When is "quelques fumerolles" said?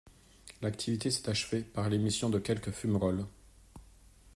2.39-3.27